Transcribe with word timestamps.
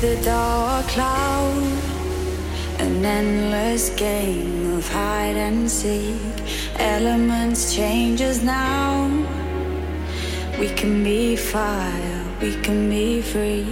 the 0.00 0.16
dark 0.22 0.86
cloud, 0.86 1.62
an 2.78 3.04
endless 3.04 3.90
game 3.90 4.74
of 4.74 4.88
hide 4.88 5.36
and 5.36 5.68
seek. 5.68 6.14
Elements 6.76 7.74
changes 7.74 8.44
now. 8.44 9.08
We 10.60 10.68
can 10.68 11.02
be 11.02 11.34
fire, 11.34 12.24
we 12.40 12.54
can 12.62 12.88
be 12.88 13.22
free. 13.22 13.64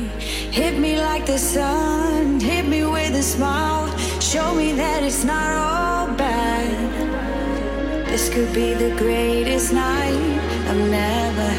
Hit 0.51 0.79
me 0.81 0.99
like 0.99 1.27
the 1.27 1.39
sun, 1.39 2.41
hit 2.41 2.67
me 2.67 2.85
with 2.85 3.15
a 3.15 3.23
smile. 3.23 3.87
Show 4.21 4.53
me 4.55 4.73
that 4.73 5.05
it's 5.05 5.23
not 5.23 5.53
all 5.53 6.09
bad. 6.17 8.07
This 8.09 8.29
could 8.31 8.53
be 8.53 8.75
the 8.75 8.97
greatest 8.97 9.73
night 9.73 10.41
I've 10.69 10.91
never 10.91 11.56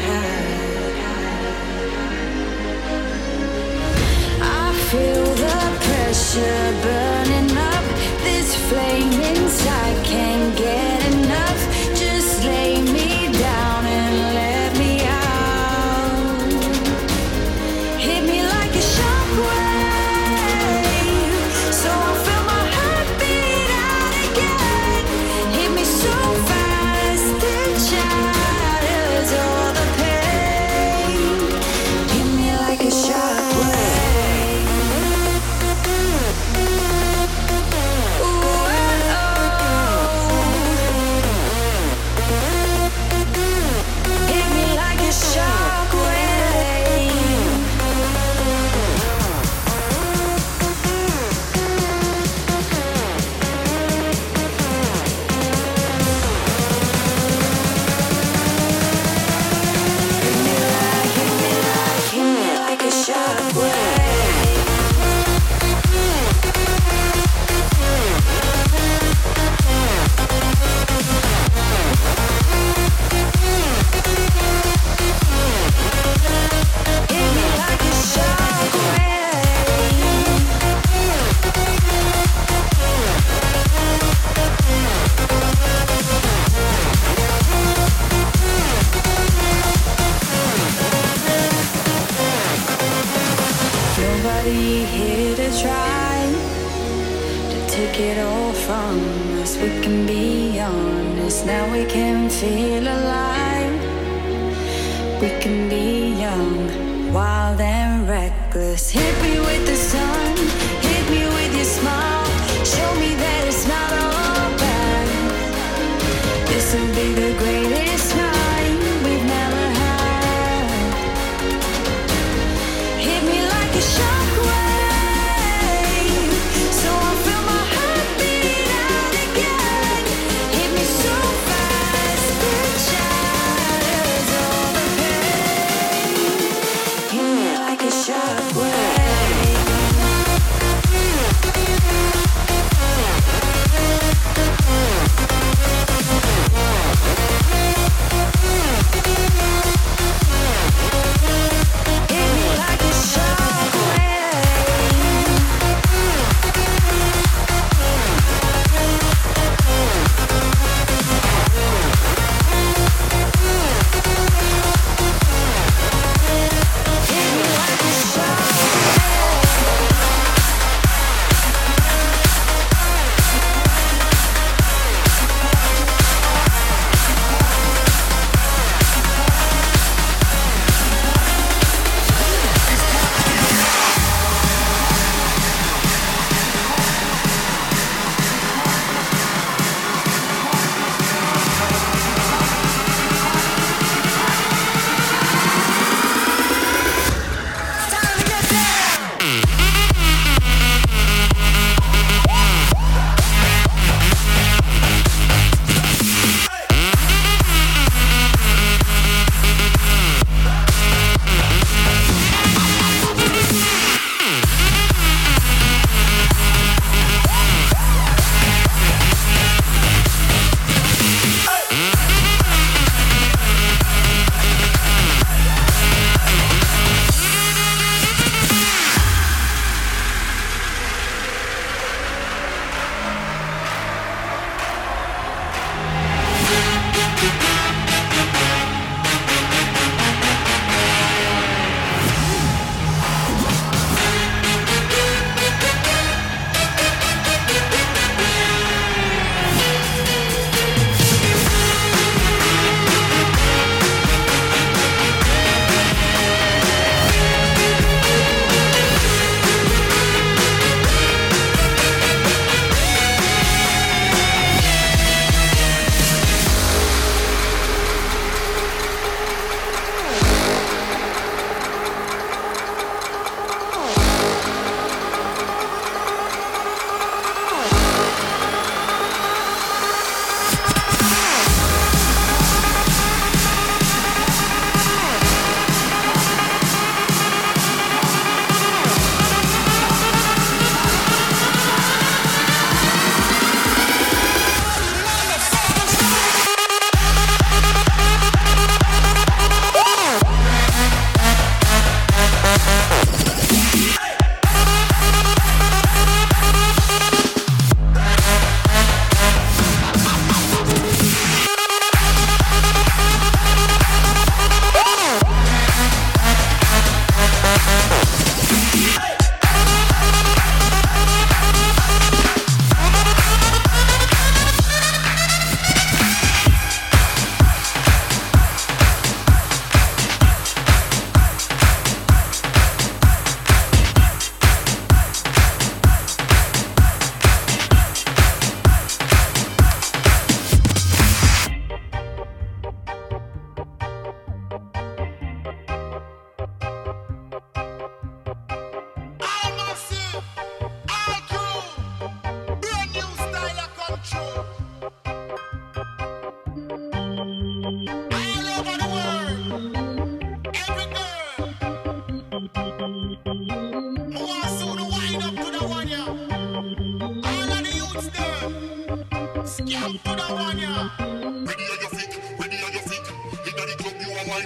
pressure 6.28 6.72
burning 6.82 7.56
up. 7.56 7.84
This 8.22 8.54
flame 8.68 9.12
inside 9.12 10.04
can't 10.04 10.56
get 10.56 11.06
enough. 11.06 11.17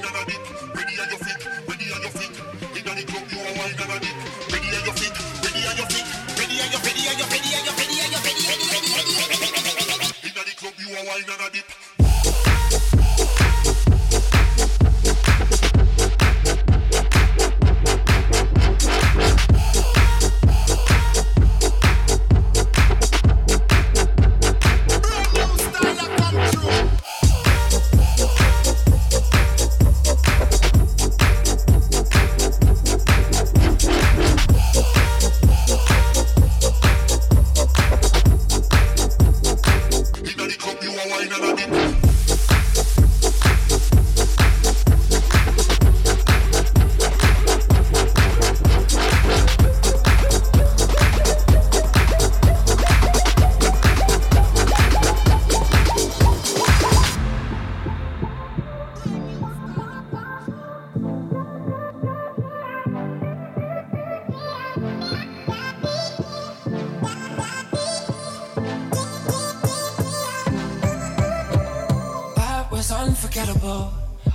another 0.05 0.42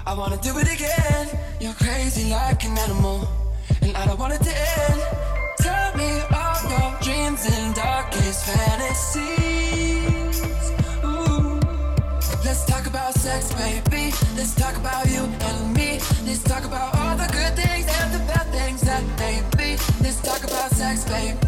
I 0.08 0.14
wanna 0.14 0.38
do 0.38 0.58
it 0.58 0.72
again. 0.72 1.28
You're 1.60 1.74
crazy 1.74 2.32
like 2.32 2.64
an 2.64 2.78
animal, 2.78 3.28
and 3.82 3.94
I 3.98 4.06
don't 4.06 4.18
want 4.18 4.32
it 4.32 4.42
to 4.42 4.50
end. 4.50 5.02
Tell 5.60 5.98
me 5.98 6.22
all 6.34 6.62
your 6.72 6.96
dreams 7.02 7.46
and 7.46 7.76
darkest 7.76 8.46
fantasies. 8.46 10.42
Ooh. 11.04 11.60
Let's 12.46 12.64
talk 12.64 12.88
about 12.88 13.16
sex, 13.16 13.54
baby. 13.56 14.14
Let's 14.38 14.56
talk 14.56 14.78
about 14.78 15.10
you 15.12 15.24
and 15.24 15.74
me. 15.76 16.00
Let's 16.26 16.42
talk 16.42 16.64
about 16.64 16.96
all 16.96 17.18
the 17.18 17.28
good 17.28 17.58
things 17.58 17.88
and 18.00 18.14
the 18.14 18.20
bad 18.32 18.48
things 18.48 18.80
that 18.88 19.04
may 19.20 19.44
be. 19.58 19.76
Let's 20.02 20.22
talk 20.22 20.42
about 20.46 20.72
sex, 20.72 21.04
baby. 21.04 21.47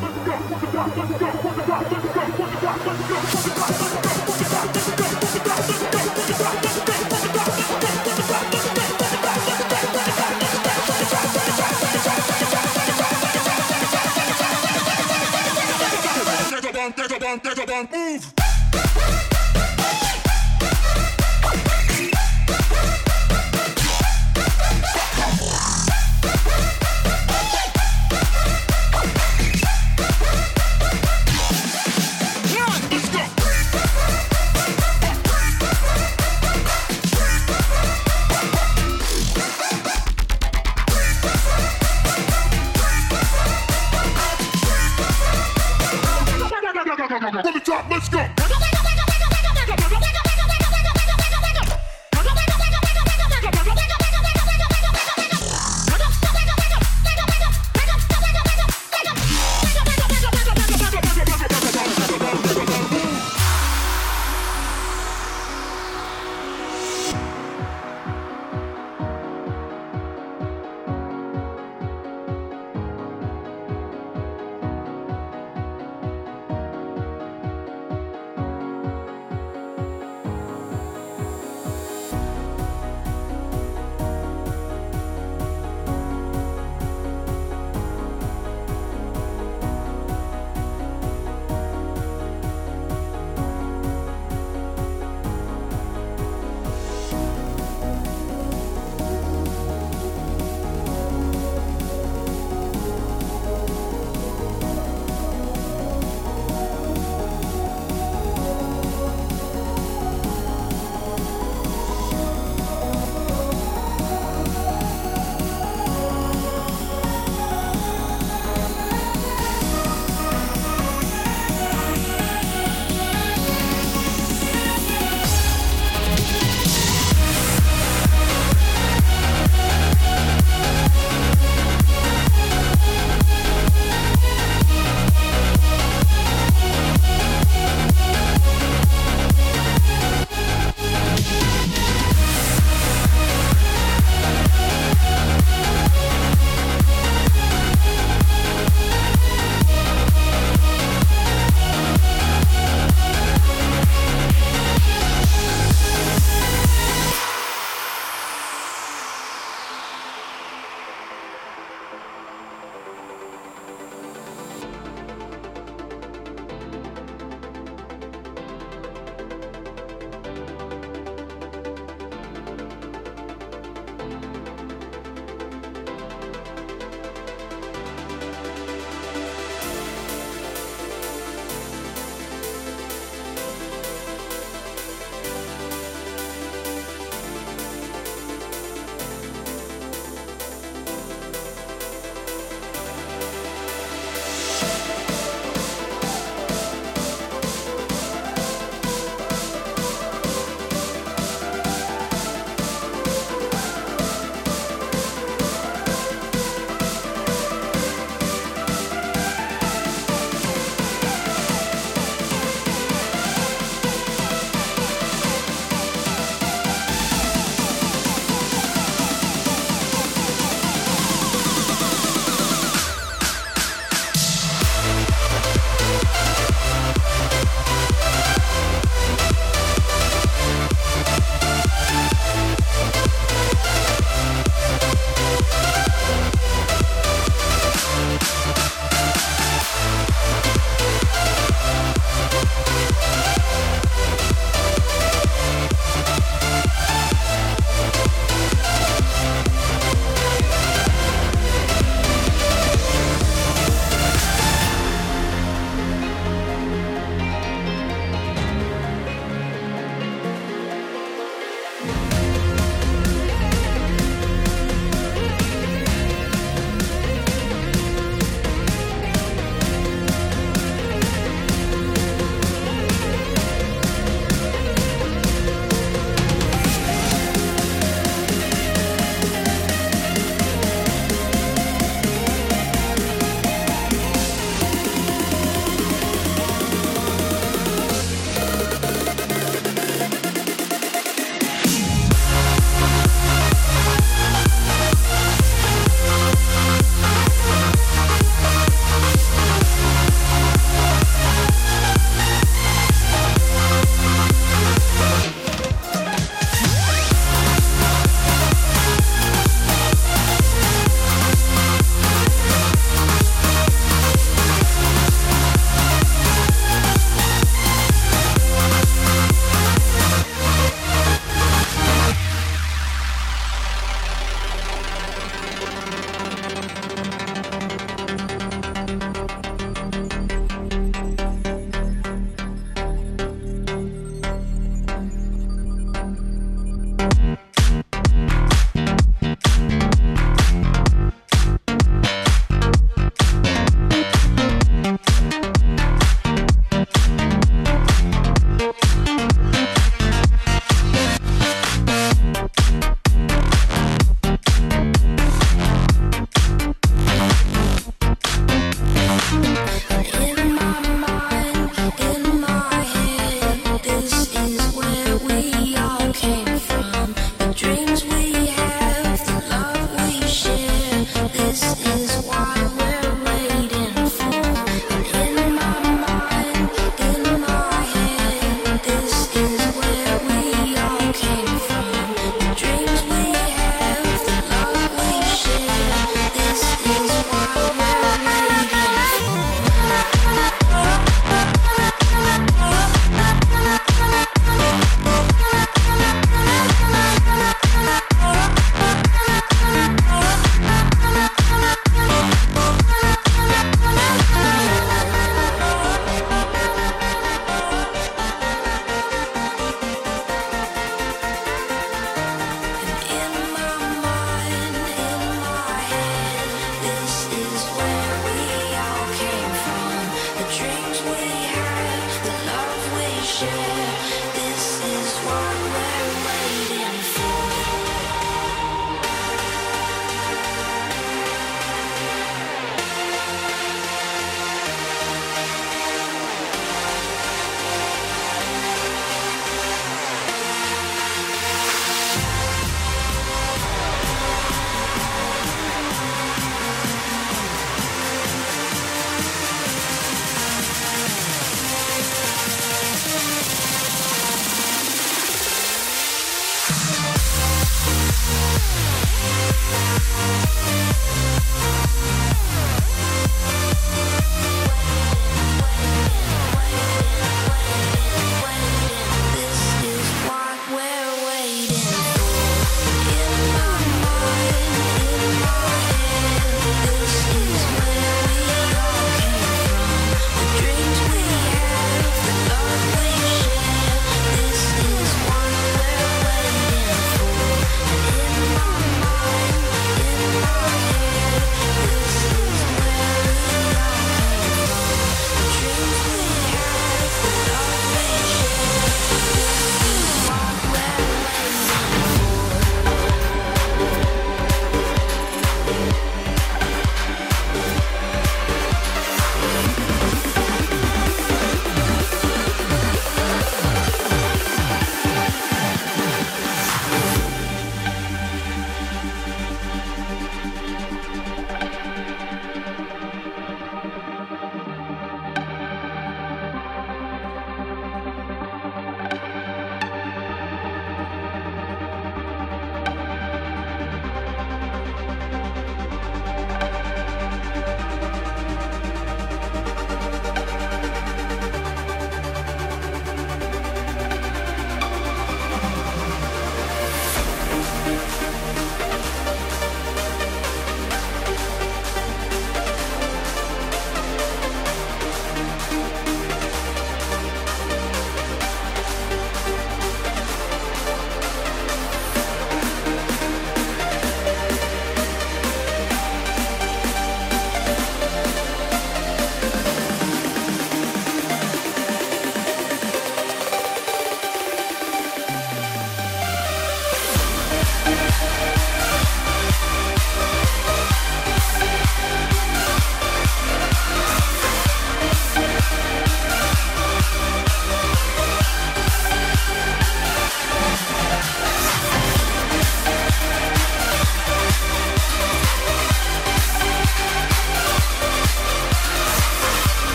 go, 0.00 0.08
go, 0.24 0.90
go, 0.94 1.18
go, 1.18 1.32
go. 1.32 1.43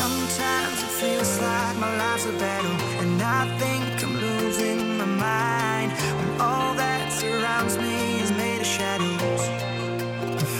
Sometimes 0.00 0.78
it 0.82 0.92
feels 1.00 1.32
like 1.40 1.76
my 1.76 1.94
life's 1.98 2.24
a 2.24 2.32
battle, 2.44 2.76
and 3.02 3.20
I 3.20 3.44
think 3.58 4.02
I'm 4.02 4.16
losing 4.16 4.96
my 4.96 5.04
mind. 5.04 5.92
When 6.18 6.40
all 6.40 6.74
that 6.74 7.12
surrounds 7.12 7.76
me 7.76 8.20
is 8.22 8.32
made 8.32 8.60
of 8.60 8.66
shadows. 8.66 9.44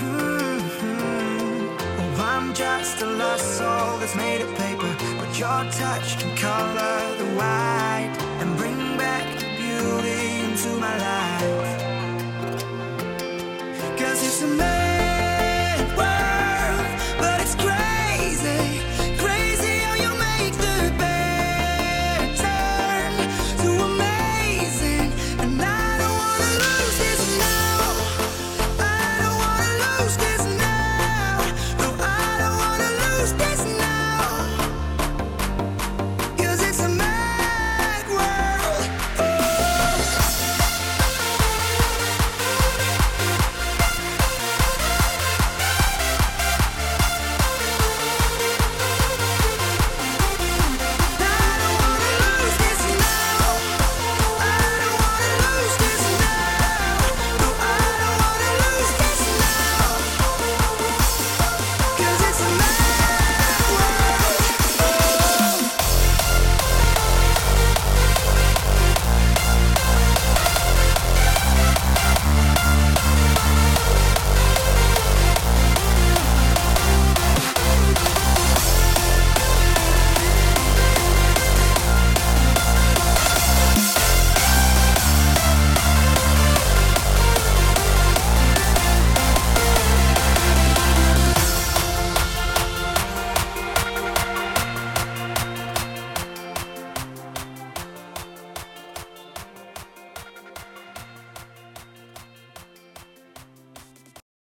Mm-hmm. 0.03 0.91
Oh, 2.01 2.23
I'm 2.33 2.53
just 2.53 3.01
a 3.01 3.07
lost 3.07 3.57
soul 3.57 3.97
that's 4.01 4.15
made 4.15 4.43
of 4.43 4.55
paper, 4.57 4.95
but 5.19 5.31
your 5.39 5.63
touch 5.81 6.19
can 6.21 6.37
color 6.37 6.99
the 7.21 7.29
white 7.41 8.13
and 8.41 8.49
bring 8.59 8.99
back 8.99 9.25
the 9.41 9.47
beauty 9.61 10.21
into 10.45 10.69
my 10.85 10.95
life. 11.09 11.81
Cause 13.99 14.23
it's 14.23 14.43
amazing. 14.43 14.80